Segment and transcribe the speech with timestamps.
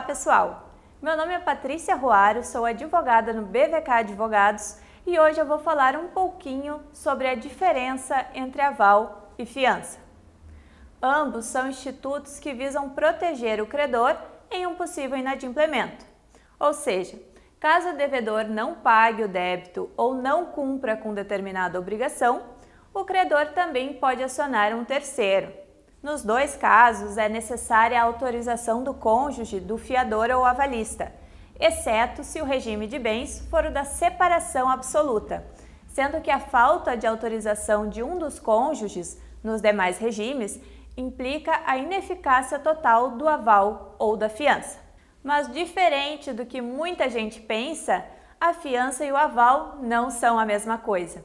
[0.00, 0.70] pessoal!
[1.02, 5.96] Meu nome é Patrícia Ruaro, sou advogada no BVK Advogados e hoje eu vou falar
[5.96, 9.98] um pouquinho sobre a diferença entre aval e fiança.
[11.02, 14.16] Ambos são institutos que visam proteger o credor
[14.48, 16.06] em um possível inadimplemento.
[16.60, 17.20] Ou seja,
[17.58, 22.44] caso o devedor não pague o débito ou não cumpra com determinada obrigação,
[22.94, 25.52] o credor também pode acionar um terceiro,
[26.04, 31.10] nos dois casos, é necessária a autorização do cônjuge, do fiador ou avalista,
[31.58, 35.42] exceto se o regime de bens for o da separação absoluta,
[35.88, 40.60] sendo que a falta de autorização de um dos cônjuges nos demais regimes
[40.94, 44.78] implica a ineficácia total do aval ou da fiança.
[45.22, 48.04] Mas, diferente do que muita gente pensa,
[48.38, 51.24] a fiança e o aval não são a mesma coisa.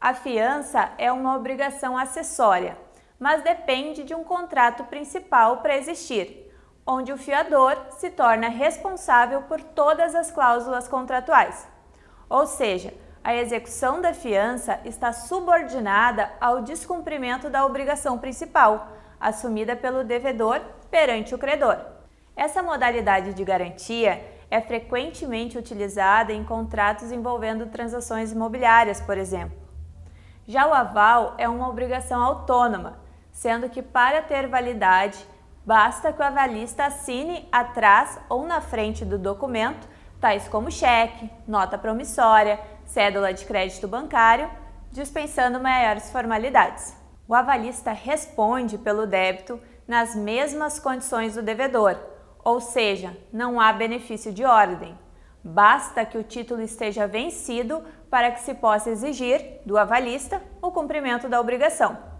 [0.00, 2.85] A fiança é uma obrigação acessória
[3.18, 6.52] mas depende de um contrato principal para existir,
[6.86, 11.66] onde o fiador se torna responsável por todas as cláusulas contratuais.
[12.28, 20.04] Ou seja, a execução da fiança está subordinada ao descumprimento da obrigação principal, assumida pelo
[20.04, 21.76] devedor perante o credor.
[22.36, 29.56] Essa modalidade de garantia é frequentemente utilizada em contratos envolvendo transações imobiliárias, por exemplo.
[30.46, 32.98] Já o aval é uma obrigação autônoma,
[33.36, 35.18] sendo que para ter validade,
[35.64, 39.86] basta que o avalista assine atrás ou na frente do documento,
[40.18, 44.50] tais como cheque, nota promissória, cédula de crédito bancário,
[44.90, 46.96] dispensando maiores formalidades.
[47.28, 51.98] O avalista responde pelo débito nas mesmas condições do devedor,
[52.42, 54.98] ou seja, não há benefício de ordem.
[55.44, 61.28] Basta que o título esteja vencido para que se possa exigir do avalista o cumprimento
[61.28, 62.15] da obrigação.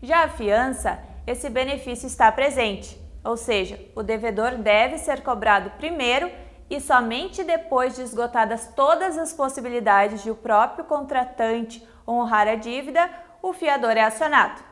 [0.00, 6.30] Já a fiança, esse benefício está presente, ou seja, o devedor deve ser cobrado primeiro
[6.70, 13.10] e somente depois de esgotadas todas as possibilidades de o próprio contratante honrar a dívida,
[13.42, 14.62] o fiador é acionado.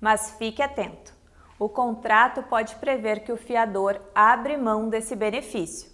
[0.00, 1.14] Mas fique atento:
[1.56, 5.88] o contrato pode prever que o fiador abre mão desse benefício.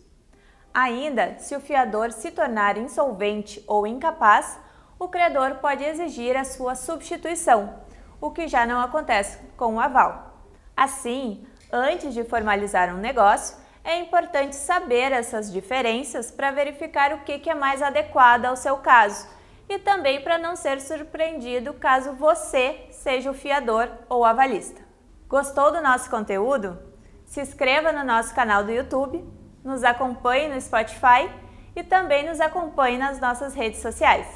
[0.73, 4.59] Ainda, se o fiador se tornar insolvente ou incapaz,
[4.99, 7.90] o credor pode exigir a sua substituição
[8.21, 10.35] o que já não acontece com o aval.
[10.77, 17.49] Assim, antes de formalizar um negócio, é importante saber essas diferenças para verificar o que
[17.49, 19.27] é mais adequado ao seu caso
[19.69, 24.83] e também para não ser surpreendido caso você seja o fiador ou avalista.
[25.29, 26.77] Gostou do nosso conteúdo?
[27.25, 29.25] Se inscreva no nosso canal do YouTube,
[29.63, 31.31] nos acompanhe no Spotify
[31.77, 34.27] e também nos acompanhe nas nossas redes sociais.